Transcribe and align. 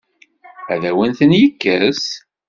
Ad 0.73 0.83
awen-ten-yekkes? 0.89 2.03